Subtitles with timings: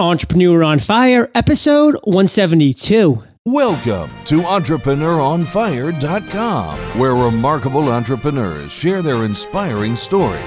[0.00, 3.20] Entrepreneur on Fire, episode 172.
[3.44, 10.38] Welcome to EntrepreneurOnFire.com, where remarkable entrepreneurs share their inspiring story.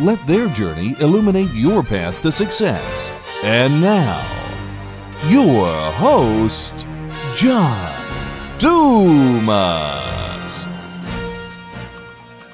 [0.00, 3.26] Let their journey illuminate your path to success.
[3.42, 4.20] And now,
[5.30, 6.86] your host,
[7.36, 7.96] John
[8.58, 10.66] Dumas.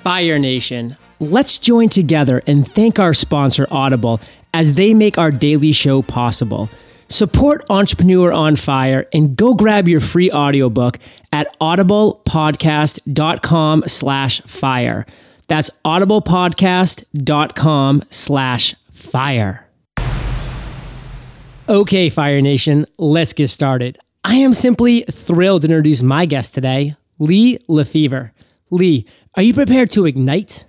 [0.05, 4.21] Fire Nation, let's join together and thank our sponsor, Audible,
[4.57, 6.71] as they make our daily show possible.
[7.11, 10.99] Support Entrepreneur on Fire and go grab your free audiobook
[11.31, 15.05] at audiblepodcast.com slash fire.
[15.49, 19.69] That's audiblepodcast.com slash fire.
[21.69, 23.99] Okay, Fire Nation, let's get started.
[24.25, 28.31] I am simply thrilled to introduce my guest today, Lee LeFever.
[28.71, 30.65] Lee, are you prepared to ignite?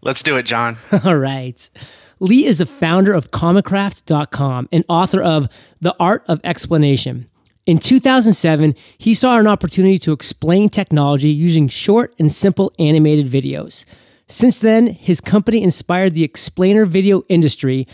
[0.00, 0.78] Let's do it, John.
[1.04, 1.68] All right.
[2.20, 5.48] Lee is the founder of CommonCraft.com and author of
[5.80, 7.28] The Art of Explanation.
[7.64, 13.84] In 2007, he saw an opportunity to explain technology using short and simple animated videos.
[14.26, 17.86] Since then, his company inspired the explainer video industry,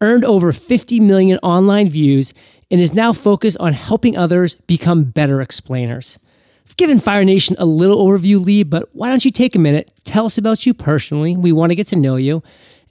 [0.00, 2.32] earned over 50 million online views,
[2.70, 6.18] and is now focused on helping others become better explainers.
[6.66, 9.90] I've given Fire Nation a little overview, Lee, but why don't you take a minute,
[10.04, 11.36] tell us about you personally?
[11.36, 12.42] We want to get to know you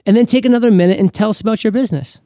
[0.06, 2.20] and then take another minute and tell us about your business.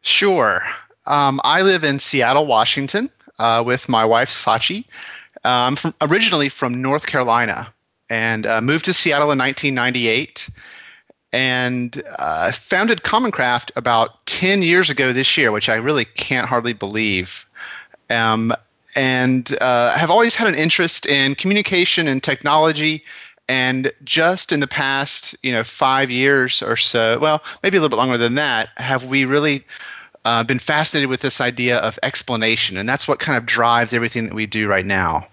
[0.00, 0.62] Sure.
[1.06, 4.84] Um, I live in Seattle, Washington, uh, with my wife Sachi.
[5.44, 7.72] I'm from, originally from North Carolina
[8.10, 10.48] and uh, moved to Seattle in 1998
[11.32, 16.72] and uh, founded Commoncraft about 10 years ago this year, which I really can't hardly
[16.72, 17.46] believe.
[18.10, 18.52] Um,
[18.94, 23.04] and uh, have always had an interest in communication and technology
[23.48, 27.96] and just in the past, you know, five years or so, well, maybe a little
[27.96, 29.64] bit longer than that, have we really
[30.24, 32.76] uh, been fascinated with this idea of explanation.
[32.76, 35.28] And that's what kind of drives everything that we do right now.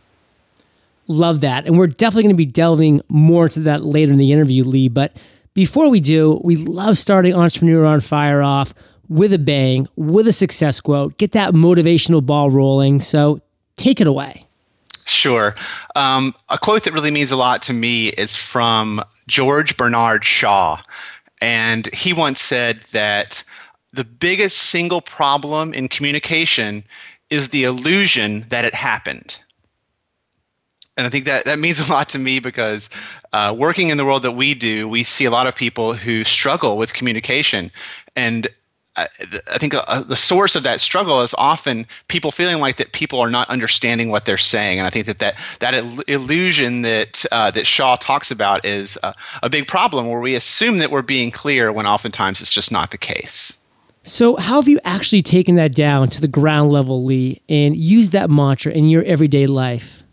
[1.08, 1.66] Love that.
[1.66, 4.90] And we're definitely going to be delving more into that later in the interview, Lee.
[4.90, 5.18] But
[5.56, 8.74] before we do, we love starting Entrepreneur on Fire off
[9.10, 13.02] with a bang, with a success quote, get that motivational ball rolling.
[13.02, 13.42] So
[13.76, 14.46] take it away.
[15.06, 15.56] Sure.
[15.96, 20.82] Um, a quote that really means a lot to me is from George Bernard Shaw.
[21.42, 23.44] And he once said that
[23.92, 26.84] the biggest single problem in communication
[27.30, 29.40] is the illusion that it happened.
[30.96, 32.90] And I think that that means a lot to me because
[33.34, 36.24] uh, working in the world that we do, we see a lot of people who
[36.24, 37.72] struggle with communication.
[38.16, 38.48] And
[38.96, 39.08] I,
[39.58, 43.30] think uh, the source of that struggle is often people feeling like that people are
[43.30, 47.66] not understanding what they're saying, and I think that that, that illusion that uh, that
[47.66, 51.72] Shaw talks about is a, a big problem, where we assume that we're being clear
[51.72, 53.58] when oftentimes it's just not the case.
[54.04, 58.12] So, how have you actually taken that down to the ground level, Lee, and used
[58.12, 60.04] that mantra in your everyday life?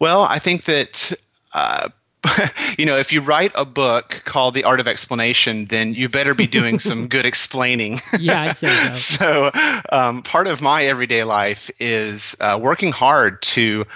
[0.00, 1.12] Well, I think that
[1.52, 1.88] uh,
[2.78, 6.34] you know, if you write a book called The Art of Explanation, then you better
[6.34, 8.00] be doing some good explaining.
[8.18, 8.94] yeah, I'd say so.
[8.94, 9.50] so,
[9.92, 13.86] um, part of my everyday life is uh, working hard to,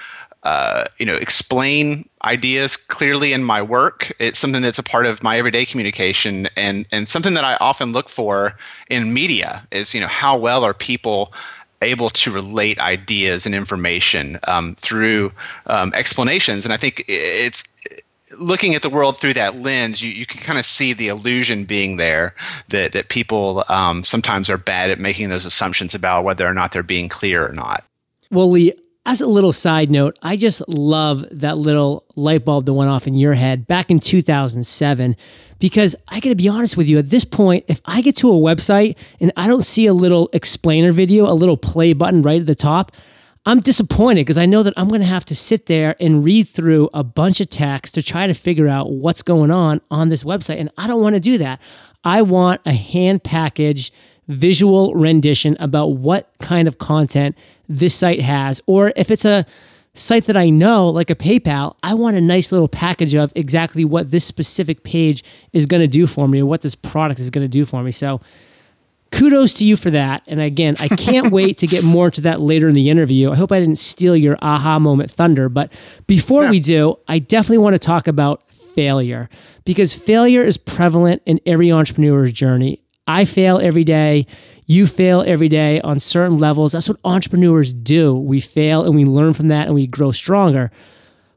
[0.44, 4.12] uh, you know, explain ideas clearly in my work.
[4.19, 7.93] It's something that's a part of my everyday communication, and and something that I often
[7.93, 8.56] look for
[8.89, 11.33] in media is, you know, how well are people
[11.83, 15.33] able to relate ideas and information um, through
[15.66, 16.65] um, explanations.
[16.65, 17.77] And I think it's
[18.38, 21.65] looking at the world through that lens, you, you can kind of see the illusion
[21.65, 22.34] being there
[22.69, 26.72] that, that people um, sometimes are bad at making those assumptions about whether or not
[26.72, 27.84] they're being clear or not.
[28.31, 28.72] Well, Lee,
[29.04, 33.06] as a little side note, I just love that little light bulb that went off
[33.06, 35.16] in your head back in 2007
[35.59, 38.31] because I got to be honest with you, at this point, if I get to
[38.31, 42.41] a website and I don't see a little explainer video, a little play button right
[42.41, 42.92] at the top,
[43.44, 46.48] I'm disappointed because I know that I'm going to have to sit there and read
[46.48, 50.22] through a bunch of text to try to figure out what's going on on this
[50.22, 50.60] website.
[50.60, 51.60] And I don't want to do that.
[52.04, 53.92] I want a hand packaged
[54.28, 57.36] visual rendition about what kind of content
[57.68, 58.60] this site has.
[58.66, 59.45] Or if it's a
[59.95, 63.84] site that I know, like a PayPal, I want a nice little package of exactly
[63.84, 67.28] what this specific page is going to do for me or what this product is
[67.28, 67.91] going to do for me.
[67.91, 68.21] So,
[69.12, 70.24] kudos to you for that.
[70.26, 73.30] And again, I can't wait to get more into that later in the interview.
[73.30, 75.48] I hope I didn't steal your aha moment thunder.
[75.48, 75.72] But
[76.06, 76.50] before yeah.
[76.50, 78.42] we do, I definitely want to talk about
[78.74, 79.28] failure
[79.64, 82.82] because failure is prevalent in every entrepreneur's journey.
[83.06, 84.26] I fail every day.
[84.66, 86.72] You fail every day on certain levels.
[86.72, 88.14] That's what entrepreneurs do.
[88.14, 90.70] We fail and we learn from that and we grow stronger.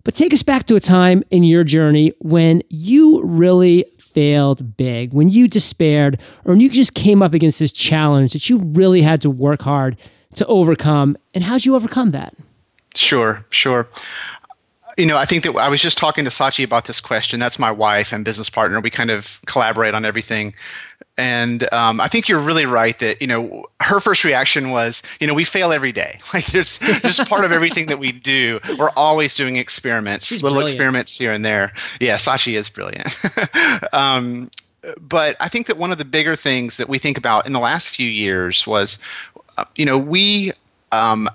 [0.04, 3.86] But take us back to a time in your journey when you really
[4.16, 8.50] failed big, when you despaired, or when you just came up against this challenge that
[8.50, 9.98] you really had to work hard
[10.36, 12.34] to overcome, and how'd you overcome that?
[12.96, 13.88] Sure, sure.
[14.98, 17.40] You know, I think that I was just talking to Sachi about this question.
[17.40, 18.80] That's my wife and business partner.
[18.80, 20.54] We kind of collaborate on everything.
[21.18, 25.28] And um, I think you're really right that, you know, her first reaction was, you
[25.28, 26.20] know, we fail every day.
[26.34, 28.60] Like there's just part of everything that we do.
[28.78, 30.72] We're always doing experiments, She's little brilliant.
[30.72, 31.72] experiments here and there.
[32.02, 33.18] Yeah, Sachi is brilliant.
[33.94, 34.52] um,
[35.00, 37.60] but I think that one of the bigger things that we think about in the
[37.60, 39.00] last few years was,
[39.58, 40.52] uh, you know, we
[40.92, 41.30] um,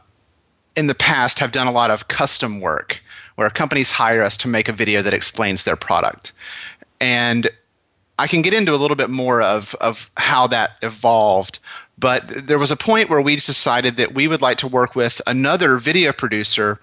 [0.76, 3.00] in the past have done a lot of custom work
[3.36, 6.32] where companies hire us to make a video that explains their product.
[7.00, 7.48] And
[8.20, 11.58] I can get into a little bit more of, of how that evolved,
[11.98, 15.22] but there was a point where we decided that we would like to work with
[15.26, 16.78] another video producer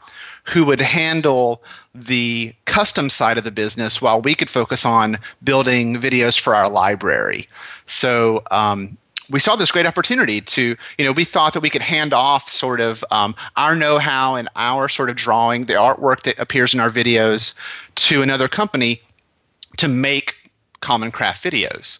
[0.45, 1.61] who would handle
[1.93, 6.67] the custom side of the business while we could focus on building videos for our
[6.67, 7.47] library.
[7.85, 8.97] So, um,
[9.29, 12.49] we saw this great opportunity to, you know, we thought that we could hand off
[12.49, 16.73] sort of um, our know how and our sort of drawing, the artwork that appears
[16.73, 17.53] in our videos
[17.95, 19.01] to another company
[19.77, 20.36] to make
[20.81, 21.99] common craft videos.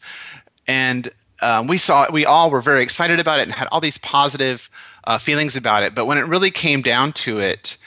[0.68, 1.10] And
[1.42, 4.70] um, we saw we all were very excited about it and had all these positive
[5.04, 5.96] uh, feelings about it.
[5.96, 7.78] But when it really came down to it,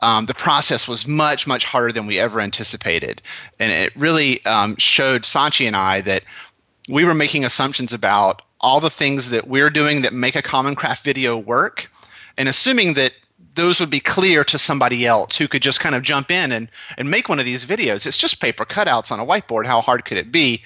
[0.00, 3.20] um, the process was much, much harder than we ever anticipated.
[3.58, 6.22] And it really um, showed Sachi and I that
[6.88, 10.74] we were making assumptions about all the things that we're doing that make a common
[10.74, 11.90] craft video work
[12.36, 13.12] and assuming that
[13.58, 16.70] those would be clear to somebody else who could just kind of jump in and,
[16.96, 18.06] and make one of these videos.
[18.06, 19.66] It's just paper cutouts on a whiteboard.
[19.66, 20.62] How hard could it be?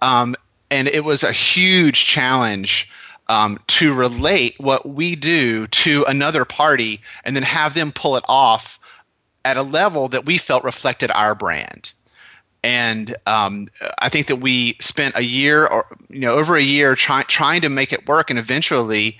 [0.00, 0.36] Um,
[0.70, 2.90] and it was a huge challenge
[3.26, 8.24] um, to relate what we do to another party and then have them pull it
[8.28, 8.78] off
[9.44, 11.92] at a level that we felt reflected our brand
[12.62, 13.68] and um,
[14.00, 17.60] I think that we spent a year or you know over a year trying trying
[17.62, 19.18] to make it work, and eventually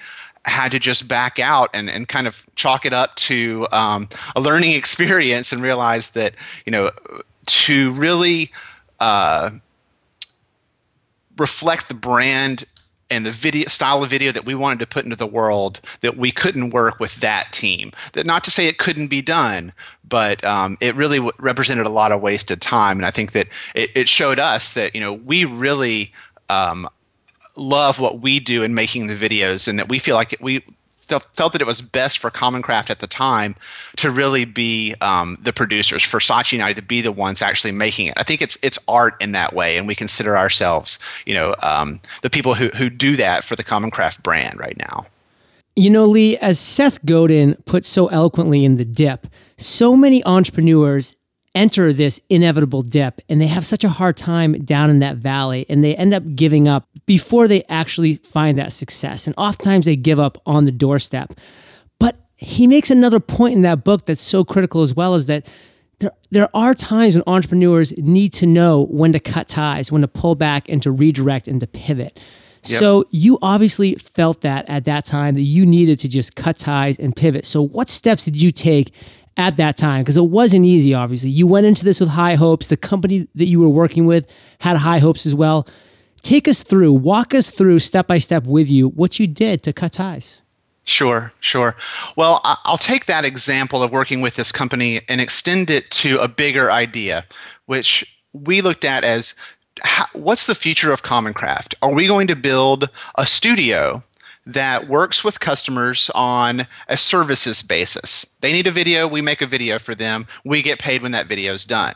[0.49, 4.41] had to just back out and, and kind of chalk it up to um, a
[4.41, 6.35] learning experience and realize that
[6.67, 6.91] you know
[7.47, 8.51] to really
[9.01, 9.51] uh,
[11.37, 12.65] reflect the brand
[13.11, 16.19] and the video style of video that we wanted to put into the world that
[16.19, 17.91] we couldn't work with that team.
[18.13, 19.73] That not to say it couldn't be done
[20.09, 22.99] but um, it really w- represented a lot of wasted time.
[22.99, 26.13] And i think that it, it showed us that you know we really
[26.49, 26.89] um,
[27.59, 30.63] love what we do in making the videos and that we feel like we
[31.09, 33.57] felt that it was best for Common Craft at the time
[33.97, 37.73] to really be um, the producers, for Sachi and I to be the ones actually
[37.73, 38.15] making it.
[38.17, 42.01] I think it's it's art in that way, and we consider ourselves, you know, um,
[42.23, 45.07] the people who who do that for the Common Craft brand right now.
[45.77, 51.17] You know, Lee, as Seth Godin put so eloquently in the dip, so many entrepreneurs
[51.59, 55.67] enter this inevitable dip and they have such a hard time down in that valley
[55.69, 59.27] and they end up giving up before they actually find that success.
[59.27, 61.35] And oftentimes they give up on the doorstep.
[61.99, 65.47] But he makes another point in that book that's so critical as well is that
[65.99, 70.09] there, there are times when entrepreneurs need to know when to cut ties, when to
[70.09, 72.21] pull back and to redirect and to pivot.
[72.67, 72.79] Yep.
[72.79, 77.01] So you obviously felt that at that time that you needed to just cut ties
[77.01, 77.45] and pivot.
[77.45, 78.93] So what steps did you take
[79.39, 82.69] at that time because it wasn't easy obviously you went into this with high hopes
[82.69, 84.27] the company that you were working with
[84.61, 85.67] had high hopes as well
[86.23, 89.73] take us through walk us through step by step with you what you did to
[89.73, 90.43] cut ties
[90.89, 91.77] Sure, sure.
[92.17, 96.29] Well, I'll take that example of working with this company and extend it to a
[96.29, 97.27] bigger idea,
[97.67, 99.35] which we looked at as
[99.83, 101.75] how, what's the future of Common Craft?
[101.83, 104.03] Are we going to build a studio
[104.49, 108.35] that works with customers on a services basis.
[108.41, 111.27] They need a video, we make a video for them, we get paid when that
[111.27, 111.95] video is done.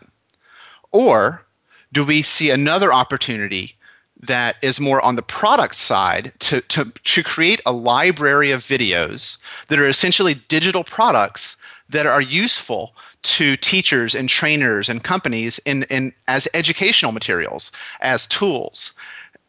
[0.92, 1.46] Or
[1.92, 3.76] do we see another opportunity
[4.20, 9.38] that is more on the product side to, to, to create a library of videos
[9.68, 11.56] that are essentially digital products
[11.88, 18.26] that are useful to teachers and trainers and companies in, in as educational materials, as
[18.26, 18.92] tools.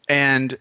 [0.08, 0.58] And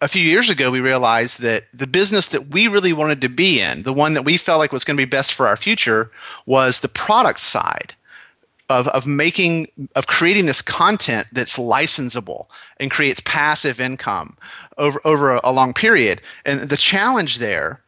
[0.00, 3.60] a few years ago, we realized that the business that we really wanted to be
[3.60, 6.10] in, the one that we felt like was going to be best for our future,
[6.46, 7.94] was the product side
[8.68, 12.46] of, of making of creating this content that's licensable
[12.78, 14.36] and creates passive income
[14.76, 16.20] over over a, a long period.
[16.44, 17.80] And the challenge there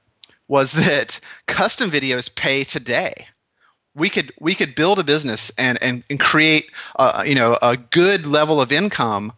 [0.48, 3.26] was that custom videos pay today.
[3.94, 7.76] We could we could build a business and and, and create a, you know a
[7.76, 9.32] good level of income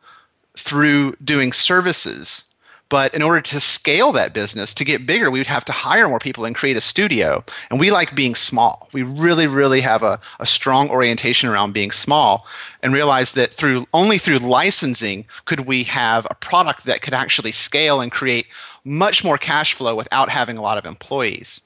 [0.57, 2.45] through doing services
[2.93, 6.11] But in order to scale that business, to get bigger, we would have to hire
[6.11, 7.43] more people and create a studio.
[7.71, 8.91] And we like being small.
[8.93, 12.47] We really, really have a, a strong orientation around being small
[12.83, 17.51] and realize that through only through licensing could we have a product that could actually
[17.51, 18.45] scale and create
[18.85, 21.63] much more cash flow without having a lot of employees.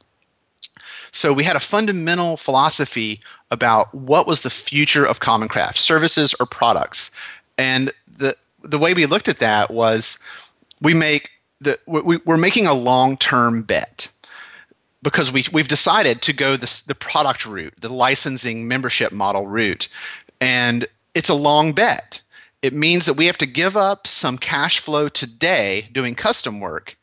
[1.11, 3.19] So we had a fundamental philosophy
[3.51, 7.11] about what was the future of Common Craft, services or products.
[7.59, 10.19] And the the way we looked at that was
[10.81, 11.31] we make
[11.61, 14.11] the we, we're making a long-term bet
[15.03, 19.89] because we, we've decided to go this, the product route, the licensing membership model route.
[20.41, 22.23] And it's a long bet.
[22.61, 26.97] It means that we have to give up some cash flow today doing custom work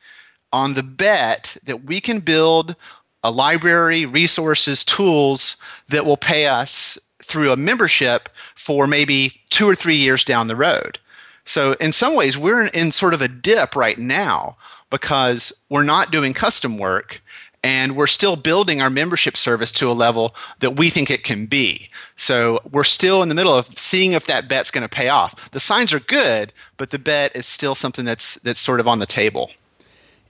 [0.51, 2.75] on the bet that we can build
[3.23, 5.55] a library, resources, tools
[5.87, 10.55] that will pay us through a membership for maybe two or three years down the
[10.55, 10.99] road.
[11.45, 14.57] So, in some ways, we're in, in sort of a dip right now
[14.89, 17.21] because we're not doing custom work
[17.63, 21.45] and we're still building our membership service to a level that we think it can
[21.45, 21.89] be.
[22.15, 25.49] So we're still in the middle of seeing if that bet's going to pay off.
[25.51, 28.99] The signs are good, but the bet is still something that's that's sort of on
[28.99, 29.51] the table.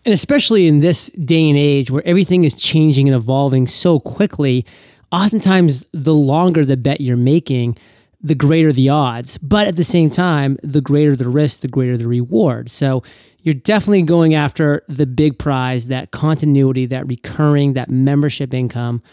[0.06, 4.66] And especially in this day and age where everything is changing and evolving so quickly,
[5.12, 7.78] oftentimes the longer the bet you're making,
[8.24, 9.38] the greater the odds.
[9.40, 12.72] But at the same time, the greater the risk, the greater the reward.
[12.72, 13.04] So
[13.40, 19.04] you're definitely going after the big prize, that continuity, that recurring, that membership income.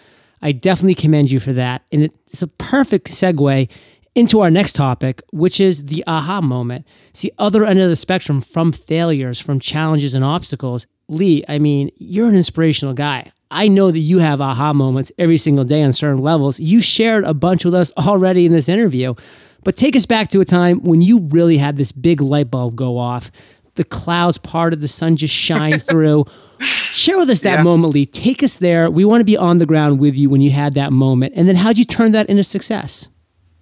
[0.40, 1.82] I definitely commend you for that.
[1.92, 3.68] And it's a perfect segue
[4.14, 6.86] into our next topic, which is the aha moment.
[7.10, 10.86] It's the other end of the spectrum from failures, from challenges and obstacles.
[11.08, 13.32] Lee, I mean, you're an inspirational guy.
[13.50, 16.60] I know that you have aha moments every single day on certain levels.
[16.60, 19.14] You shared a bunch with us already in this interview.
[19.62, 22.76] But take us back to a time when you really had this big light bulb
[22.76, 23.30] go off.
[23.74, 26.24] The clouds parted, the sun just shine through.
[26.60, 27.62] Share with us that yeah.
[27.62, 28.06] moment, Lee.
[28.06, 28.90] Take us there.
[28.90, 31.34] We want to be on the ground with you when you had that moment.
[31.36, 33.08] And then how'd you turn that into success?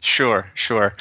[0.00, 0.94] Sure, sure.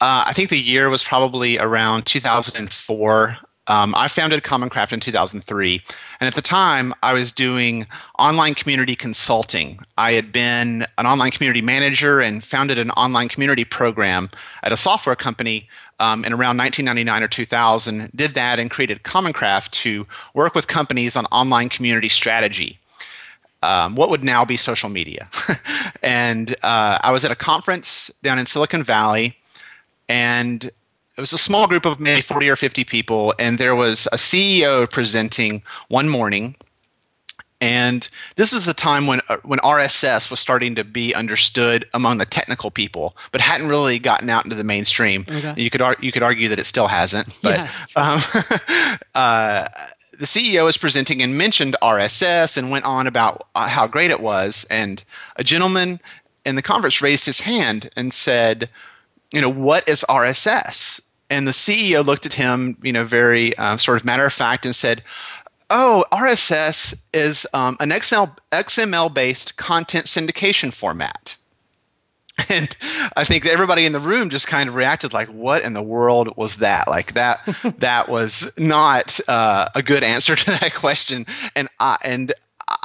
[0.00, 3.38] Uh, I think the year was probably around 2004.
[3.68, 5.82] Um, I founded Common Craft in 2003.
[6.20, 7.86] And at the time, I was doing
[8.18, 9.80] online community consulting.
[9.98, 14.30] I had been an online community manager and founded an online community program
[14.62, 15.68] at a software company
[15.98, 18.10] um, in around 1999 or 2000.
[18.14, 22.78] Did that and created Common Craft to work with companies on online community strategy.
[23.62, 25.28] Um, what would now be social media.
[26.02, 29.36] and uh, I was at a conference down in Silicon Valley,
[30.08, 30.70] and
[31.16, 34.16] it was a small group of maybe 40 or 50 people and there was a
[34.16, 36.56] ceo presenting one morning
[37.60, 42.18] and this is the time when uh, when rss was starting to be understood among
[42.18, 45.54] the technical people but hadn't really gotten out into the mainstream okay.
[45.56, 48.20] you could ar- you could argue that it still hasn't but yeah, um,
[49.14, 49.68] uh,
[50.18, 54.20] the CEO was presenting and mentioned RSS and went on about uh, how great it
[54.20, 54.66] was.
[54.70, 55.04] And
[55.36, 56.00] a gentleman
[56.44, 58.70] in the conference raised his hand and said,
[59.32, 63.76] "You know, what is RSS?" And the CEO looked at him, you know, very uh,
[63.76, 65.02] sort of matter of fact, and said,
[65.70, 71.36] "Oh, RSS is um, an XML XML based content syndication format."
[72.50, 72.76] And
[73.16, 76.36] I think everybody in the room just kind of reacted like, "What in the world
[76.36, 77.40] was that?" Like that
[77.78, 81.24] that was not uh, a good answer to that question.
[81.54, 82.32] And I and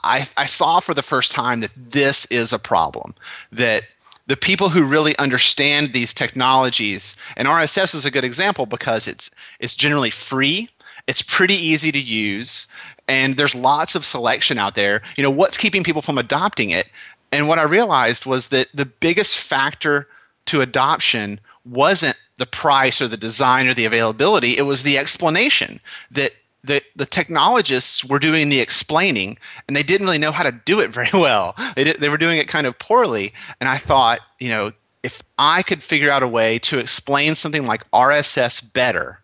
[0.03, 3.15] I, I saw for the first time that this is a problem
[3.51, 3.83] that
[4.27, 9.33] the people who really understand these technologies and RSS is a good example because it's
[9.59, 10.69] it's generally free
[11.07, 12.67] it's pretty easy to use
[13.07, 15.01] and there's lots of selection out there.
[15.17, 16.87] You know what's keeping people from adopting it?
[17.31, 20.07] And what I realized was that the biggest factor
[20.45, 25.79] to adoption wasn't the price or the design or the availability it was the explanation
[26.09, 26.31] that
[26.63, 29.37] the, the technologists were doing the explaining
[29.67, 31.55] and they didn't really know how to do it very well.
[31.75, 33.33] They, did, they were doing it kind of poorly.
[33.59, 37.65] And I thought, you know, if I could figure out a way to explain something
[37.65, 39.21] like RSS better,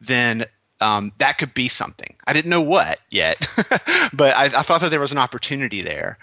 [0.00, 0.46] then
[0.80, 2.14] um, that could be something.
[2.26, 3.46] I didn't know what yet,
[4.14, 6.18] but I, I, thought that there was an opportunity there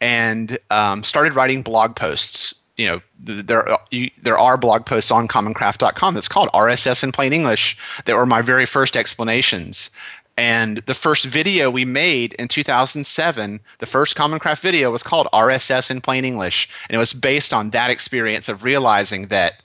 [0.00, 5.10] and um, started writing blog posts you know there uh, you, there are blog posts
[5.10, 9.90] on commoncraft.com that's called RSS in plain English that were my very first explanations.
[10.38, 15.28] And the first video we made in 2007, the first Common Craft video was called
[15.34, 19.60] RSS in plain English, and it was based on that experience of realizing that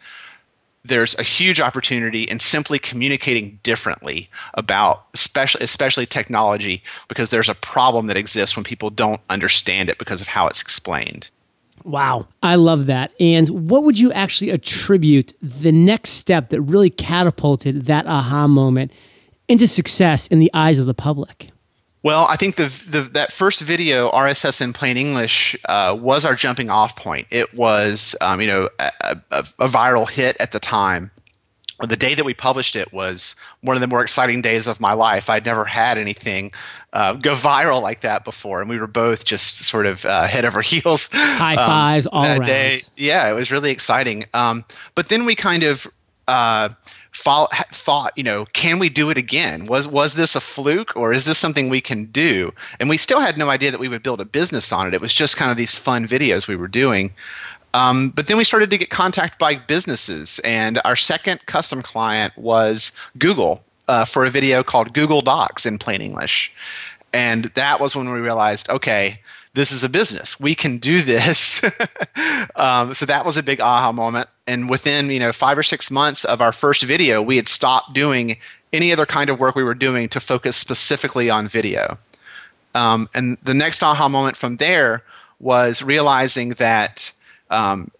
[0.83, 7.55] there's a huge opportunity in simply communicating differently about especially especially technology because there's a
[7.55, 11.29] problem that exists when people don't understand it because of how it's explained.
[11.85, 13.11] Wow, I love that.
[13.19, 18.91] And what would you actually attribute the next step that really catapulted that aha moment
[19.47, 21.51] into success in the eyes of the public?
[22.01, 26.35] Well, I think the, the that first video, RSS in plain English, uh, was our
[26.35, 27.27] jumping off point.
[27.31, 28.91] It was, um, you know, a,
[29.31, 31.09] a, a, viral hit at the time.
[31.81, 34.93] The day that we published it was one of the more exciting days of my
[34.93, 35.29] life.
[35.29, 36.51] I'd never had anything
[36.93, 40.45] uh, go viral like that before, and we were both just sort of uh, head
[40.45, 41.09] over heels.
[41.11, 42.43] High um, fives um, all around.
[42.43, 42.79] Day.
[42.95, 44.25] Yeah, it was really exciting.
[44.33, 44.63] Um,
[44.95, 45.87] but then we kind of
[46.27, 46.69] uh,
[47.11, 49.65] follow, thought, you know, can we do it again?
[49.65, 52.53] Was was this a fluke or is this something we can do?
[52.79, 54.93] And we still had no idea that we would build a business on it.
[54.93, 57.13] It was just kind of these fun videos we were doing.
[57.75, 62.35] Um, but then we started to get contact by businesses, and our second custom client
[62.37, 66.53] was Google uh, for a video called Google Docs in plain English.
[67.11, 69.19] And that was when we realized, okay,
[69.55, 70.39] this is a business.
[70.39, 71.65] We can do this.
[72.55, 74.29] um, so that was a big aha moment.
[74.47, 77.91] And within you know five or six months of our first video, we had stopped
[77.91, 78.37] doing
[78.71, 81.97] any other kind of work we were doing to focus specifically on video.
[82.73, 85.03] Um, and the next aha moment from there
[85.41, 87.11] was realizing that
[87.49, 87.91] um,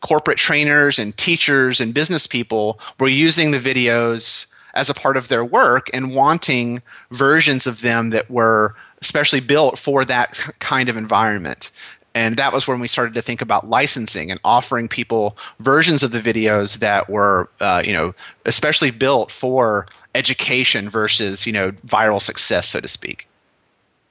[0.00, 5.28] corporate trainers and teachers and business people were using the videos as a part of
[5.28, 10.96] their work and wanting versions of them that were especially built for that kind of
[10.96, 11.70] environment.
[12.14, 16.10] And that was when we started to think about licensing and offering people versions of
[16.10, 18.14] the videos that were, uh, you know,
[18.44, 23.28] especially built for education versus, you know, viral success, so to speak.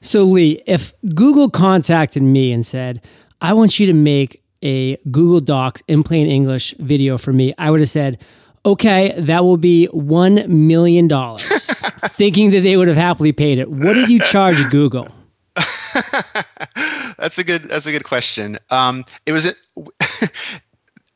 [0.01, 3.01] So, Lee, if Google contacted me and said,
[3.41, 7.71] I want you to make a Google Docs in plain English video for me, I
[7.71, 8.19] would have said,
[8.65, 11.07] okay, that will be $1 million,
[12.09, 13.69] thinking that they would have happily paid it.
[13.69, 15.07] What did you charge Google?
[17.17, 18.59] that's a good that's a good question.
[18.69, 19.55] Um, it was at,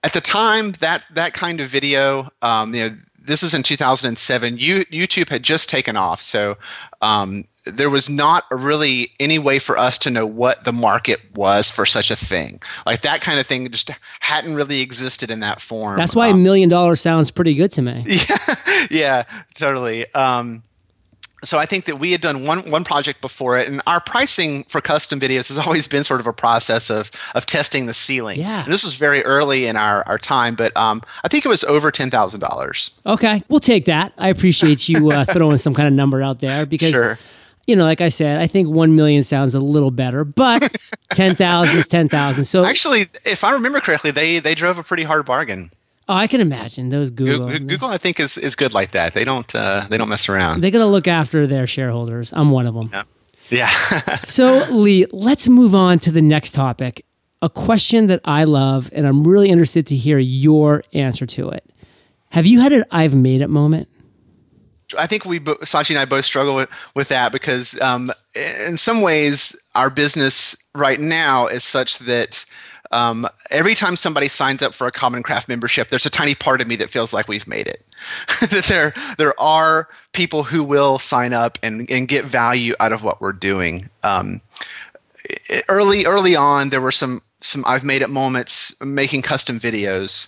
[0.04, 4.58] at the time that that kind of video, um, you know, this is in 2007.
[4.58, 6.58] You, YouTube had just taken off, so
[7.02, 11.70] um, there was not really any way for us to know what the market was
[11.70, 12.62] for such a thing.
[12.86, 15.98] Like that kind of thing just hadn't really existed in that form.
[15.98, 18.06] That's why a um, million dollars sounds pretty good to me.
[18.32, 18.56] Yeah,
[18.90, 19.24] yeah,
[19.54, 20.12] totally.
[20.14, 20.64] Um,
[21.44, 24.64] so I think that we had done one one project before it, and our pricing
[24.66, 28.40] for custom videos has always been sort of a process of of testing the ceiling.
[28.40, 31.50] Yeah, and this was very early in our our time, but um, I think it
[31.50, 32.92] was over ten thousand dollars.
[33.06, 34.14] Okay, we'll take that.
[34.18, 36.92] I appreciate you uh, throwing some kind of number out there because.
[36.92, 37.18] Sure
[37.68, 40.76] you know, like I said, I think one million sounds a little better, but
[41.14, 42.46] ten thousand is ten thousand.
[42.46, 45.72] So actually, if I remember correctly, they they drove a pretty hard bargain.
[46.10, 47.48] Oh, I can imagine those Google.
[47.48, 49.14] Google, Google I think, is, is good like that.
[49.14, 50.62] They don't uh, they don't mess around.
[50.62, 52.34] They're gonna look after their shareholders.
[52.34, 52.90] I'm one of them.
[52.92, 53.04] Yeah.
[53.50, 54.16] yeah.
[54.24, 57.06] so Lee, let's move on to the next topic.
[57.44, 61.66] A question that I love, and I'm really interested to hear your answer to it.
[62.30, 63.88] Have you had an "I've made it" moment?
[64.98, 68.12] I think we, Sachi and I, both struggle with, with that because, um,
[68.68, 72.46] in some ways, our business right now is such that
[72.92, 76.62] um, every time somebody signs up for a Common Craft membership, there's a tiny part
[76.62, 77.86] of me that feels like we've made it.
[78.42, 83.04] that there there are people who will sign up and, and get value out of
[83.04, 83.90] what we're doing.
[84.04, 84.42] Um,
[85.70, 90.28] early early on, there were some some I've made it moments making custom videos,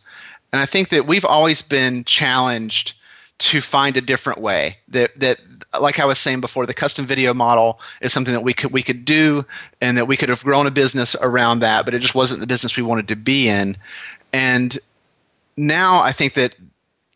[0.52, 2.94] and I think that we've always been challenged
[3.40, 5.40] to find a different way that that
[5.80, 8.84] like I was saying before, the custom video model is something that we could we
[8.84, 9.46] could do,
[9.82, 12.48] and that we could have grown a business around that, but it just wasn't the
[12.48, 13.78] business we wanted to be in.
[14.32, 14.78] And
[15.58, 16.56] now I think that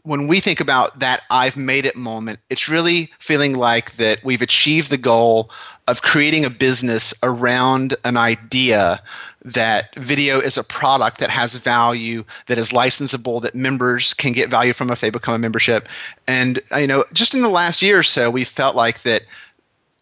[0.03, 4.41] when we think about that I've made it moment, it's really feeling like that we've
[4.41, 5.51] achieved the goal
[5.87, 9.01] of creating a business around an idea
[9.47, 14.49] that video is a product that has value, that is licensable, that members can get
[14.49, 15.87] value from if they become a membership.
[16.27, 19.23] And you know, just in the last year or so, we felt like that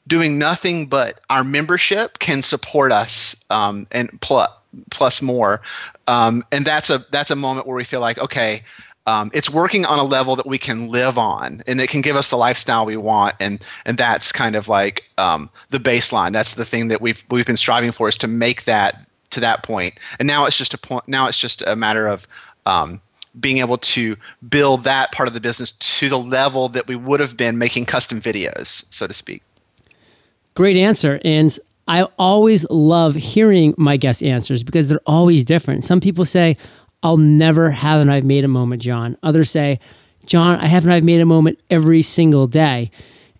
[0.07, 4.49] doing nothing but our membership can support us um, and plus
[4.91, 5.61] plus more.
[6.07, 8.63] Um, and that's a that's a moment where we feel like okay.
[9.07, 12.15] Um, it's working on a level that we can live on and it can give
[12.15, 16.55] us the lifestyle we want and and that's kind of like um, the baseline that's
[16.55, 19.05] the thing that we've we've been striving for is to make that
[19.35, 19.93] to that point.
[20.19, 21.07] And now it's just a point.
[21.07, 22.27] Now it's just a matter of
[22.65, 23.01] um,
[23.39, 24.17] being able to
[24.47, 27.85] build that part of the business to the level that we would have been making
[27.85, 29.43] custom videos, so to speak.
[30.55, 31.19] Great answer.
[31.23, 35.83] And I always love hearing my guest answers because they're always different.
[35.83, 36.57] Some people say,
[37.03, 39.17] I'll never have an I've made a moment, John.
[39.21, 39.79] Others say,
[40.25, 42.89] John, I have an I've made a moment every single day.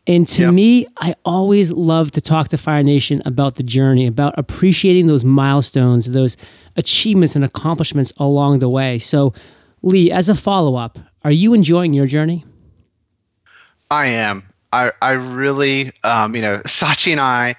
[0.08, 4.36] And to me, I always love to talk to Fire Nation about the journey, about
[4.38, 6.38] appreciating those milestones, those
[6.76, 9.00] achievements and accomplishments along the way.
[9.00, 9.34] So,
[9.82, 12.46] Lee, as a follow up, are you enjoying your journey?
[13.90, 14.44] I am.
[14.72, 17.56] I, I really, um, you know, Sachi and I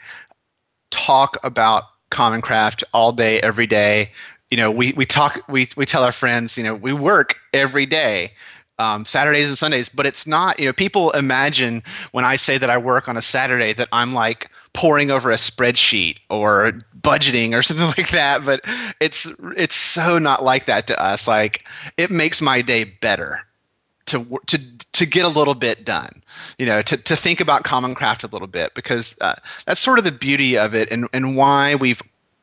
[0.90, 4.12] talk about Common Craft all day, every day.
[4.50, 7.86] You know, we, we talk, we, we tell our friends, you know, we work every
[7.86, 8.32] day,
[8.78, 12.70] um, Saturdays and Sundays, but it's not, you know, people imagine when I say that
[12.70, 17.62] I work on a Saturday that I'm like poring over a spreadsheet or budgeting or
[17.62, 18.44] something like that.
[18.44, 18.60] But
[19.00, 21.26] it's, it's so not like that to us.
[21.26, 23.40] Like it makes my day better
[24.06, 24.60] to, to,
[24.92, 26.22] to get a little bit done,
[26.58, 29.34] you know, to, to think about Common Craft a little bit because uh,
[29.64, 32.02] that's sort of the beauty of it and, and why we've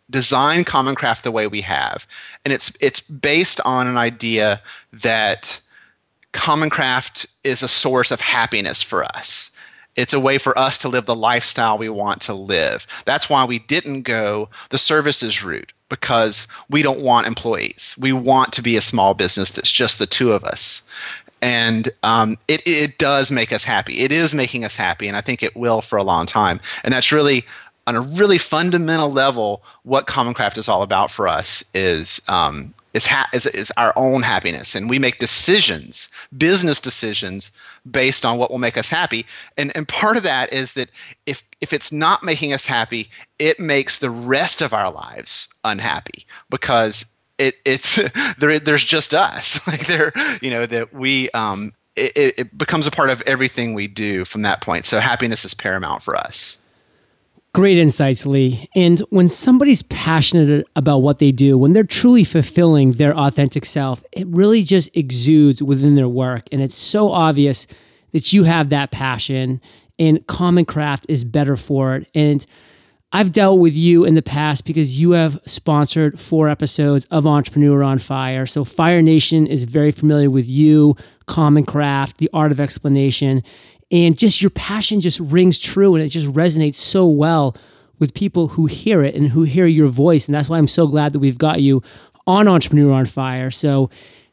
[0.09, 2.05] designed Common Craft the way we have.
[2.43, 5.61] And it's, it's based on an idea that
[6.33, 9.51] Common Craft is a source of happiness for us.
[9.95, 12.87] It's a way for us to live the lifestyle we want to live.
[13.05, 17.95] That's why we didn't go the services route because we don't want employees.
[17.99, 20.81] We want to be a small business that's just the two of us.
[21.43, 23.99] And um, it, it does make us happy.
[23.99, 26.59] It is making us happy, and I think it will for a long time.
[26.83, 27.45] And that's really,
[27.85, 32.73] on a really fundamental level, what Common Craft is all about for us is um,
[32.93, 34.75] is, ha- is, is our own happiness.
[34.75, 37.51] And we make decisions, business decisions,
[37.89, 39.25] based on what will make us happy.
[39.57, 40.89] And, and part of that is that
[41.25, 46.25] if, if it's not making us happy, it makes the rest of our lives unhappy
[46.49, 47.99] because it, it's
[48.37, 52.91] there, there's just us like there you know that we um, it, it becomes a
[52.91, 56.57] part of everything we do from that point so happiness is paramount for us
[57.53, 58.67] Great insights, Lee.
[58.75, 64.03] And when somebody's passionate about what they do, when they're truly fulfilling their authentic self,
[64.11, 66.47] it really just exudes within their work.
[66.51, 67.67] And it's so obvious
[68.11, 69.61] that you have that passion,
[69.99, 72.09] and Common Craft is better for it.
[72.15, 72.43] And
[73.11, 77.83] I've dealt with you in the past because you have sponsored four episodes of Entrepreneur
[77.83, 78.47] on Fire.
[78.47, 80.95] So Fire Nation is very familiar with you,
[81.27, 83.43] Common Craft, the art of explanation
[83.93, 87.55] and just your passion just rings true and it just resonates so well
[87.99, 90.27] with people who hear it and who hear your voice.
[90.27, 91.83] And that's why i'm so glad that we've got you
[92.25, 93.89] on entrepreneur on fire so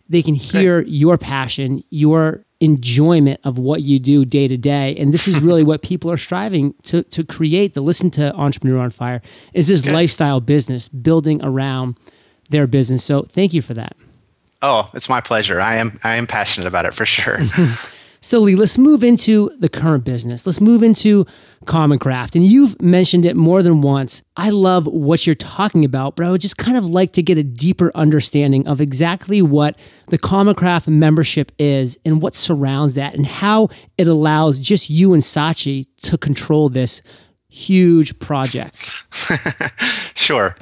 [0.08, 4.94] they can hear your passion your enjoyment of what you do day to day.
[4.96, 8.78] And this is really what people are striving to, to create to listen to entrepreneur
[8.78, 9.22] on fire
[9.54, 11.98] is this lifestyle business building around
[12.50, 13.02] their business.
[13.04, 13.96] So thank you for that.
[14.62, 15.60] Oh it's my pleasure.
[15.60, 17.38] I am i am passionate about it for sure
[18.22, 20.46] So, Lee, let's move into the current business.
[20.46, 21.26] Let's move into
[21.64, 22.36] Common Craft.
[22.36, 24.22] And you've mentioned it more than once.
[24.36, 27.38] I love what you're talking about, but I would just kind of like to get
[27.38, 29.78] a deeper understanding of exactly what
[30.08, 35.14] the Common Craft membership is and what surrounds that and how it allows just you
[35.14, 37.00] and Sachi to control this
[37.48, 38.86] huge project.
[40.14, 40.56] sure.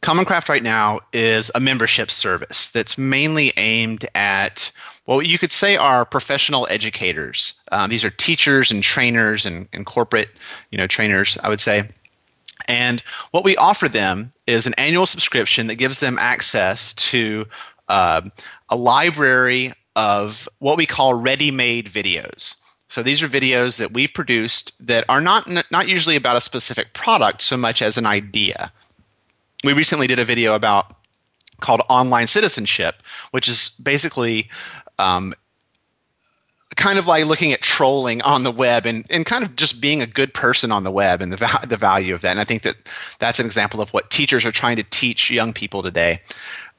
[0.00, 4.70] Common Craft right now is a membership service that's mainly aimed at
[5.06, 7.64] well, you could say are professional educators.
[7.72, 10.28] Um, these are teachers and trainers and, and corporate,
[10.70, 11.88] you know, trainers, I would say.
[12.68, 17.46] And what we offer them is an annual subscription that gives them access to
[17.88, 18.20] uh,
[18.68, 22.60] a library of what we call ready-made videos.
[22.88, 26.92] So these are videos that we've produced that are not not usually about a specific
[26.92, 28.72] product so much as an idea.
[29.64, 30.94] We recently did a video about
[31.60, 34.48] called online citizenship, which is basically
[34.98, 35.34] um,
[36.76, 40.00] kind of like looking at trolling on the web and, and kind of just being
[40.00, 42.30] a good person on the web and the, va- the value of that.
[42.30, 42.76] And I think that
[43.18, 46.20] that's an example of what teachers are trying to teach young people today.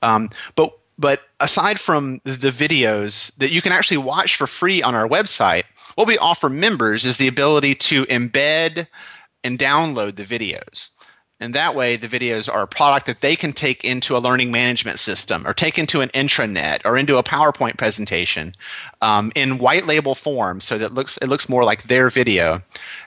[0.02, 4.96] Um, but but aside from the videos that you can actually watch for free on
[4.96, 5.64] our website,
[5.96, 8.86] what we offer members is the ability to embed
[9.46, 10.90] and download the videos.
[11.42, 14.52] And that way, the videos are a product that they can take into a learning
[14.52, 18.56] management system or take into an intranet or into a PowerPoint presentation
[19.02, 22.62] um, in white label form so that it looks, it looks more like their video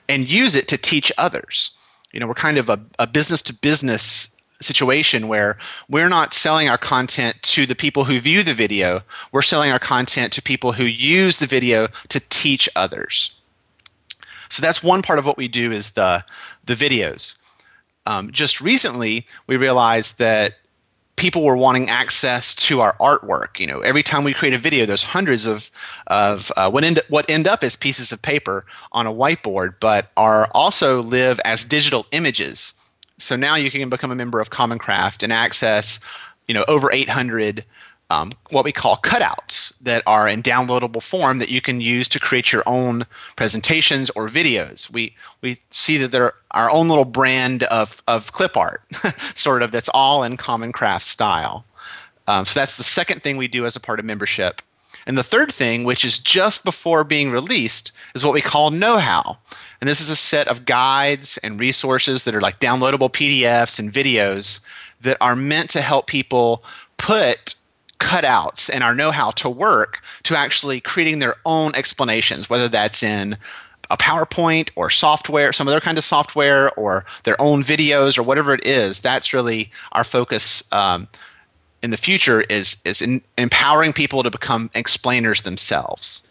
[0.09, 1.77] and use it to teach others.
[2.11, 5.57] You know, we're kind of a, a business to business situation where
[5.89, 9.79] we're not selling our content to the people who view the video, we're selling our
[9.79, 13.35] content to people who use the video to teach others.
[14.49, 16.23] So that's one part of what we do is the,
[16.63, 17.35] the videos
[18.05, 20.55] um, just recently we realized that
[21.15, 23.59] people were wanting access to our artwork.
[23.59, 25.69] You know, every time we create a video, there's hundreds of
[26.07, 30.11] of uh, what end what end up as pieces of paper on a whiteboard, but
[30.17, 32.73] are also live as digital images.
[33.19, 35.99] So now you can become a member of Common Craft and access,
[36.47, 37.63] you know, over 800
[38.13, 42.19] um, what we call cutouts that are in downloadable form that you can use to
[42.19, 44.89] create your own presentations or videos.
[44.91, 48.81] We we see that they're our own little brand of of clip art,
[49.35, 51.65] sort of that's all in Common Craft style.
[52.27, 54.61] Um, so that's the second thing we do as a part of membership.
[55.05, 58.97] And the third thing, which is just before being released, is what we call know
[58.97, 59.37] how.
[59.81, 63.91] And this is a set of guides and resources that are like downloadable PDFs and
[63.91, 64.61] videos
[65.01, 66.63] that are meant to help people
[66.95, 67.55] put
[67.99, 73.03] cutouts and our know how to work to actually creating their own explanations, whether that's
[73.03, 73.37] in
[73.89, 78.53] a PowerPoint or software, some other kind of software, or their own videos or whatever
[78.53, 78.99] it is.
[78.99, 81.07] That's really our focus um,
[81.81, 86.23] in the future is is in empowering people to become explainers themselves.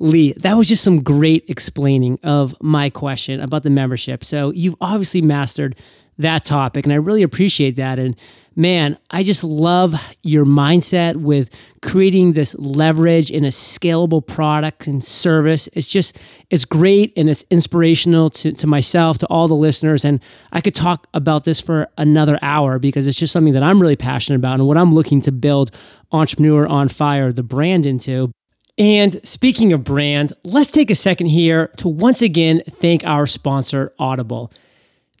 [0.00, 4.24] Lee, that was just some great explaining of my question about the membership.
[4.24, 5.76] So you've obviously mastered
[6.18, 7.98] that topic, and I really appreciate that.
[7.98, 8.16] And
[8.58, 9.94] man, I just love
[10.24, 11.48] your mindset with
[11.80, 15.68] creating this leverage in a scalable product and service.
[15.74, 16.18] It's just,
[16.50, 20.04] it's great and it's inspirational to, to myself, to all the listeners.
[20.04, 23.80] And I could talk about this for another hour because it's just something that I'm
[23.80, 25.70] really passionate about and what I'm looking to build
[26.10, 28.32] Entrepreneur on Fire, the brand into.
[28.76, 33.92] And speaking of brand, let's take a second here to once again thank our sponsor,
[34.00, 34.52] Audible.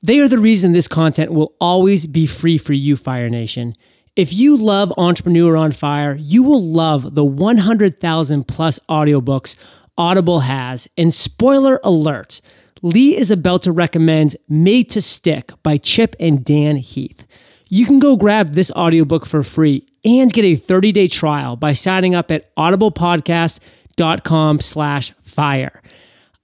[0.02, 3.74] They are the reason this content will always be free for you, Fire Nation.
[4.14, 9.56] If you love Entrepreneur on Fire, you will love the 100,000 plus audiobooks
[9.96, 10.86] Audible has.
[10.96, 12.40] And spoiler alert,
[12.82, 17.26] Lee is about to recommend Made to Stick by Chip and Dan Heath.
[17.68, 22.14] You can go grab this audiobook for free and get a 30-day trial by signing
[22.14, 25.82] up at audiblepodcast.com slash fire.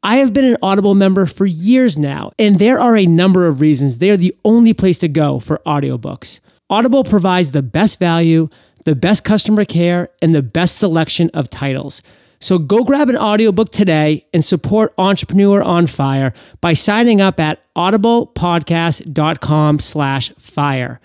[0.04, 3.62] I have been an Audible member for years now, and there are a number of
[3.62, 6.40] reasons they are the only place to go for audiobooks.
[6.68, 8.50] Audible provides the best value,
[8.84, 12.02] the best customer care, and the best selection of titles.
[12.38, 17.62] So go grab an audiobook today and support Entrepreneur on Fire by signing up at
[17.74, 21.00] audiblepodcast.com slash fire.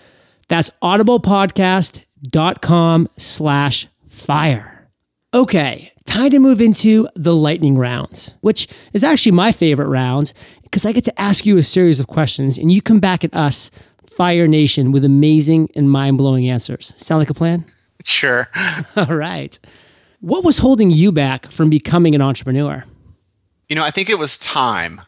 [0.50, 4.90] That's audiblepodcast.com slash fire.
[5.34, 10.84] Okay, time to move into the lightning rounds, which is actually my favorite round because
[10.86, 13.70] I get to ask you a series of questions and you come back at us,
[14.10, 16.94] Fire Nation, with amazing and mind blowing answers.
[16.98, 17.64] Sound like a plan?
[18.04, 18.48] Sure.
[18.96, 19.60] All right.
[20.20, 22.84] What was holding you back from becoming an entrepreneur?
[23.70, 25.02] You know, I think it was time.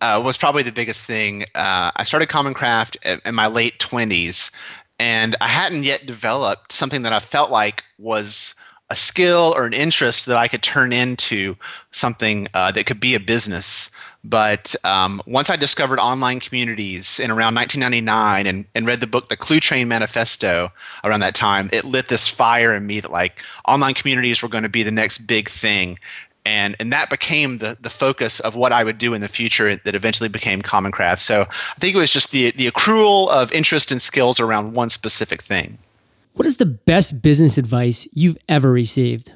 [0.00, 1.44] Uh, was probably the biggest thing.
[1.54, 4.50] Uh, I started Common Craft in, in my late twenties,
[4.98, 8.56] and I hadn't yet developed something that I felt like was
[8.88, 11.56] a skill or an interest that I could turn into
[11.90, 13.90] something uh, that could be a business.
[14.22, 19.28] But um, once I discovered online communities in around 1999 and, and read the book,
[19.28, 20.72] The Cluetrain Manifesto,
[21.04, 24.64] around that time, it lit this fire in me that like online communities were going
[24.64, 25.98] to be the next big thing.
[26.44, 29.76] And, and that became the, the focus of what I would do in the future
[29.76, 31.22] that eventually became Common Craft.
[31.22, 34.90] So I think it was just the, the accrual of interest and skills around one
[34.90, 35.78] specific thing.
[36.36, 39.32] What is the best business advice you've ever received?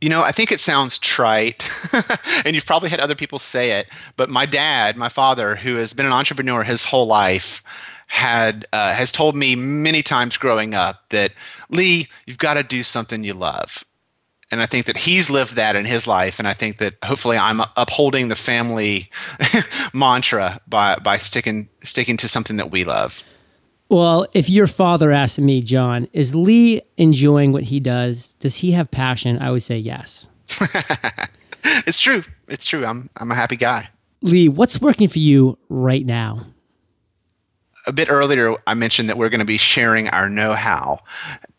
[0.00, 1.70] You know, I think it sounds trite,
[2.46, 3.86] and you've probably had other people say it,
[4.16, 7.62] but my dad, my father, who has been an entrepreneur his whole life,
[8.06, 11.32] had uh, has told me many times growing up that
[11.68, 13.84] Lee, you've got to do something you love.
[14.50, 17.36] And I think that he's lived that in his life, and I think that hopefully
[17.36, 19.10] I'm upholding the family
[19.92, 23.22] mantra by by sticking sticking to something that we love.
[23.92, 28.32] Well, if your father asked me, John, is Lee enjoying what he does?
[28.40, 29.38] Does he have passion?
[29.38, 30.28] I would say yes.
[31.62, 32.24] it's true.
[32.48, 32.86] It's true.
[32.86, 33.90] I'm I'm a happy guy.
[34.22, 36.46] Lee, what's working for you right now?
[37.86, 41.00] A bit earlier, I mentioned that we're going to be sharing our know-how,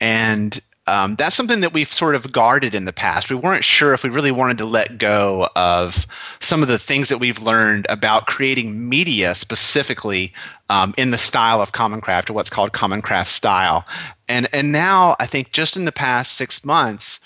[0.02, 3.30] and um, that's something that we've sort of guarded in the past.
[3.30, 6.06] We weren't sure if we really wanted to let go of
[6.40, 10.34] some of the things that we've learned about creating media specifically
[10.70, 13.86] um, in the style of Common Craft or what's called Common Craft style.
[14.28, 17.20] And and now I think just in the past six months,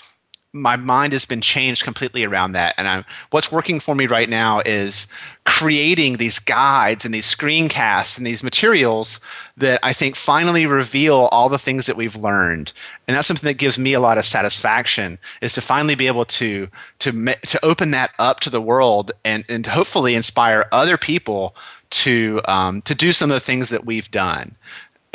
[0.54, 2.74] my mind has been changed completely around that.
[2.78, 5.06] And I'm, what's working for me right now is
[5.44, 9.20] creating these guides and these screencasts and these materials
[9.56, 12.72] that i think finally reveal all the things that we've learned.
[13.06, 16.24] And that's something that gives me a lot of satisfaction is to finally be able
[16.26, 16.68] to
[17.00, 21.54] to to open that up to the world and and hopefully inspire other people
[21.90, 24.56] to um, to do some of the things that we've done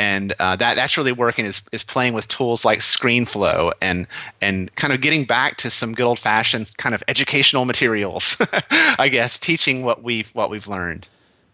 [0.03, 4.05] and uh, that that's really working is, is playing with tools like ScreenFlow and
[4.41, 8.35] and kind of getting back to some good old fashioned kind of educational materials,
[8.99, 11.07] I guess, teaching what we've what we've learned.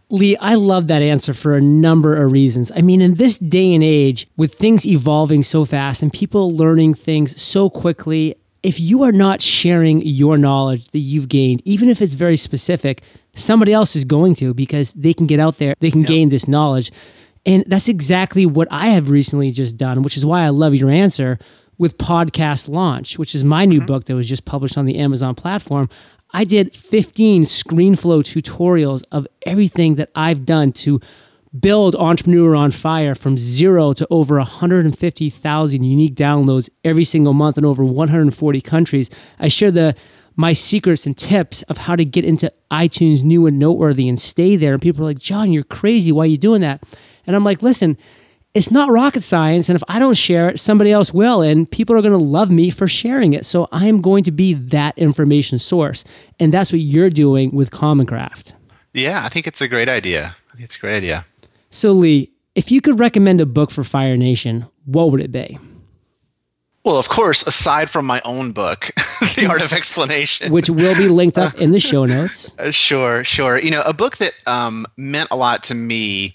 [0.09, 2.71] Lee, I love that answer for a number of reasons.
[2.75, 6.95] I mean, in this day and age, with things evolving so fast and people learning
[6.95, 12.01] things so quickly, if you are not sharing your knowledge that you've gained, even if
[12.01, 13.03] it's very specific,
[13.35, 16.07] somebody else is going to because they can get out there, they can yep.
[16.07, 16.91] gain this knowledge.
[17.45, 20.89] And that's exactly what I have recently just done, which is why I love your
[20.89, 21.39] answer
[21.77, 23.87] with Podcast Launch, which is my new mm-hmm.
[23.87, 25.89] book that was just published on the Amazon platform.
[26.31, 31.01] I did 15 ScreenFlow tutorials of everything that I've done to
[31.57, 37.65] build Entrepreneur on Fire from zero to over 150,000 unique downloads every single month in
[37.65, 39.09] over 140 countries.
[39.39, 39.95] I share the
[40.35, 44.55] my secrets and tips of how to get into iTunes new and noteworthy and stay
[44.55, 44.71] there.
[44.71, 46.13] And people are like, John, you're crazy.
[46.13, 46.81] Why are you doing that?
[47.29, 47.95] And I'm like, listen,
[48.55, 49.69] it's not rocket science.
[49.69, 51.43] And if I don't share it, somebody else will.
[51.43, 53.45] And people are going to love me for sharing it.
[53.45, 56.03] So I'm going to be that information source.
[56.39, 58.55] And that's what you're doing with Common Craft.
[58.95, 60.35] Yeah, I think it's a great idea.
[60.51, 61.23] I think it's a great idea.
[61.69, 65.59] So, Lee, if you could recommend a book for Fire Nation, what would it be?
[66.83, 68.89] Well, of course, aside from my own book,
[69.35, 72.55] The Art of Explanation, which will be linked up in the show notes.
[72.71, 73.59] Sure, sure.
[73.59, 76.33] You know, a book that um, meant a lot to me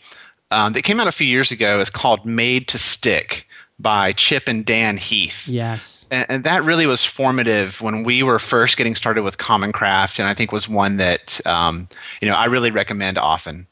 [0.55, 3.47] um, that came out a few years ago is called Made to Stick
[3.79, 5.49] by Chip and Dan Heath.
[5.49, 6.07] Yes.
[6.11, 10.21] And, and, that really was formative when we were first getting started with Common Craft,
[10.21, 11.89] and I think was one that um,
[12.23, 13.67] you know I really recommend often.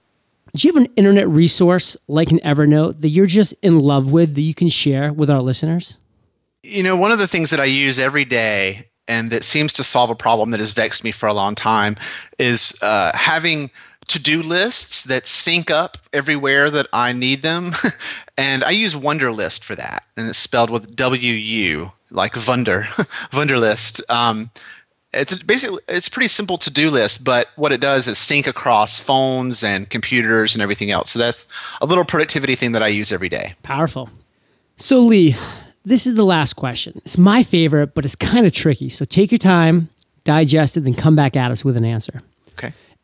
[0.55, 4.35] Do you have an internet resource like an Evernote that you're just in love with
[4.35, 5.99] that you can share with our listeners?
[6.63, 9.85] You know, one of the things that I use every day and that seems to
[9.85, 11.97] solve a problem that has vexed me for a long time
[12.39, 13.71] is uh, having
[14.13, 17.73] to-do lists that sync up everywhere that I need them.
[18.37, 20.05] and I use Wunderlist for that.
[20.19, 22.83] And it's spelled with W-U, like Wunder,
[23.33, 24.03] Wunderlist.
[24.11, 24.51] Um,
[25.15, 29.65] it's basically it's pretty simple to-do list, but what it does is sync across phones
[29.65, 31.11] and computers and everything else.
[31.11, 31.47] So that's
[31.81, 33.55] a little productivity thing that I use every day.
[33.63, 34.11] Powerful.
[34.77, 35.37] So Lee,
[35.85, 37.01] this is the last question.
[37.05, 38.91] It's my favorite, but it's kind of tricky.
[38.91, 39.89] So take your time,
[40.25, 42.21] digest it, then come back at us with an answer.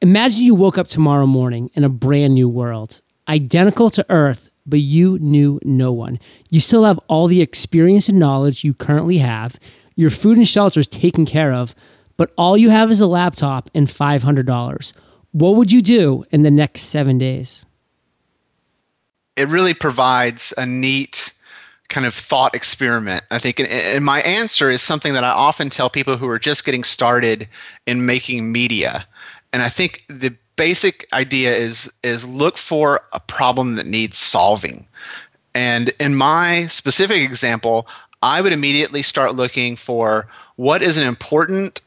[0.00, 4.78] Imagine you woke up tomorrow morning in a brand new world, identical to Earth, but
[4.78, 6.20] you knew no one.
[6.50, 9.58] You still have all the experience and knowledge you currently have.
[9.96, 11.74] Your food and shelter is taken care of,
[12.16, 14.92] but all you have is a laptop and $500.
[15.32, 17.66] What would you do in the next seven days?
[19.36, 21.32] It really provides a neat
[21.88, 23.24] kind of thought experiment.
[23.32, 26.64] I think, and my answer is something that I often tell people who are just
[26.64, 27.48] getting started
[27.86, 29.08] in making media.
[29.52, 34.86] And I think the basic idea is is look for a problem that needs solving.
[35.54, 37.86] And in my specific example,
[38.22, 41.80] I would immediately start looking for what is an important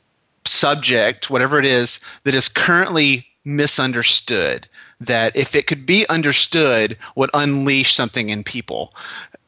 [0.45, 4.67] subject, whatever it is, that is currently misunderstood
[4.99, 8.93] that if it could be understood would unleash something in people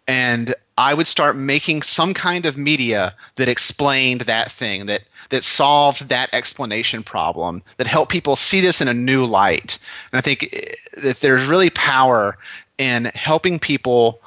[0.08, 5.43] and I would start making some kind of media that explained that thing, that that
[5.43, 9.80] solved that explanation problem, that helped people see this in a new light.
[10.12, 12.38] And I think eh, that there's really power
[12.78, 14.22] in helping people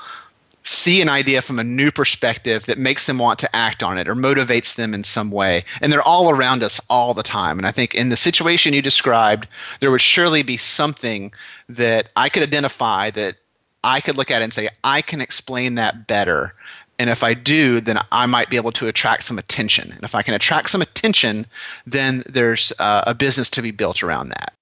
[0.65, 4.09] see an idea from a new perspective that makes them want to act on it
[4.09, 5.63] or motivates them in some way.
[5.81, 7.57] And they're all around us all the time.
[7.57, 9.47] And I think in the situation you described,
[9.79, 11.33] there would surely be something
[11.69, 13.37] that I could identify that
[13.85, 16.57] I could look at and say, I can explain that better.
[16.99, 19.93] And if I do, then I might be able to attract some attention.
[19.93, 21.47] And if I can attract some attention,
[21.87, 24.55] then there's uh, a business to be built around that.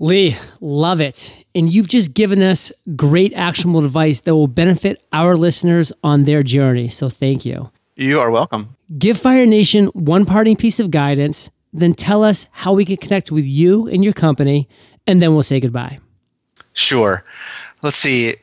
[0.00, 1.44] Lee, love it.
[1.54, 6.42] And you've just given us great actionable advice that will benefit our listeners on their
[6.42, 6.88] journey.
[6.88, 7.70] So thank you.
[7.96, 8.76] You are welcome.
[8.96, 13.32] Give Fire Nation one parting piece of guidance, then tell us how we can connect
[13.32, 14.68] with you and your company,
[15.06, 15.98] and then we'll say goodbye.
[16.74, 17.24] Sure.
[17.82, 18.36] Let's see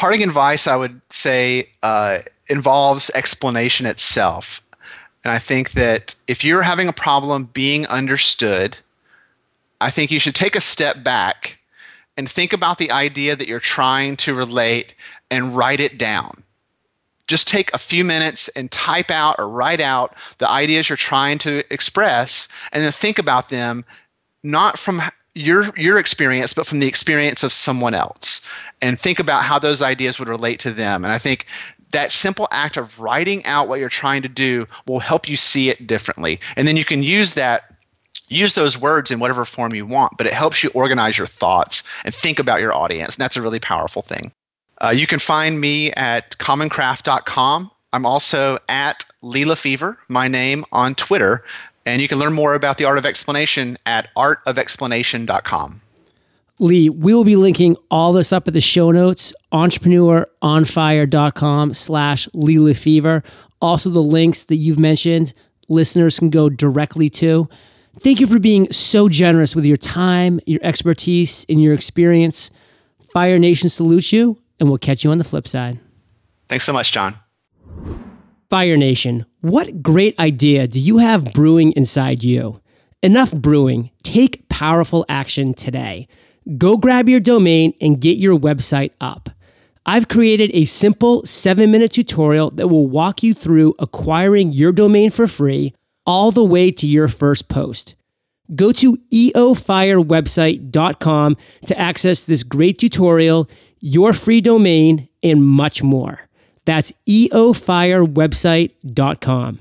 [0.00, 4.60] parting advice I would say uh, involves explanation itself.
[5.24, 8.78] And I think that if you're having a problem being understood,
[9.80, 11.58] I think you should take a step back
[12.16, 14.94] and think about the idea that you're trying to relate
[15.30, 16.42] and write it down.
[17.26, 21.38] Just take a few minutes and type out or write out the ideas you're trying
[21.38, 23.84] to express and then think about them
[24.42, 25.00] not from
[25.34, 28.44] your your experience but from the experience of someone else
[28.82, 31.46] and think about how those ideas would relate to them and i think
[31.92, 35.68] that simple act of writing out what you're trying to do will help you see
[35.68, 37.76] it differently and then you can use that
[38.28, 41.82] use those words in whatever form you want but it helps you organize your thoughts
[42.04, 44.32] and think about your audience and that's a really powerful thing
[44.82, 51.44] uh, you can find me at commoncraft.com i'm also at LeeLeFever, my name on Twitter.
[51.86, 55.80] And you can learn more about the art of explanation at artofexplanation.com.
[56.60, 63.20] Lee, we will be linking all this up at the show notes, entrepreneuronfire.com slash Lee.
[63.62, 65.32] Also the links that you've mentioned,
[65.68, 67.48] listeners can go directly to.
[68.00, 72.50] Thank you for being so generous with your time, your expertise, and your experience.
[73.12, 75.80] Fire Nation salutes you, and we'll catch you on the flip side.
[76.48, 77.16] Thanks so much, John.
[78.50, 82.60] Fire Nation, what great idea do you have brewing inside you?
[83.02, 83.90] Enough brewing.
[84.02, 86.06] Take powerful action today.
[86.56, 89.30] Go grab your domain and get your website up.
[89.86, 95.10] I've created a simple seven minute tutorial that will walk you through acquiring your domain
[95.10, 95.74] for free
[96.06, 97.94] all the way to your first post.
[98.54, 101.36] Go to eofirewebsite.com
[101.66, 103.48] to access this great tutorial,
[103.80, 106.28] your free domain, and much more.
[106.64, 109.58] That's eofirewebsite.com.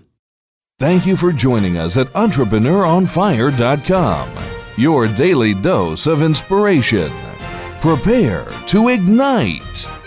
[0.79, 7.11] Thank you for joining us at EntrepreneuronFire.com, your daily dose of inspiration.
[7.81, 9.98] Prepare to ignite.